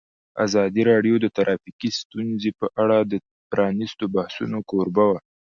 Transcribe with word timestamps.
ازادي 0.45 0.81
راډیو 0.91 1.15
د 1.19 1.25
ټرافیکي 1.35 1.89
ستونزې 2.01 2.51
په 2.59 2.67
اړه 2.81 2.97
د 3.11 3.13
پرانیستو 3.51 4.03
بحثونو 4.15 4.59
کوربه 4.69 5.03
وه. 5.11 5.19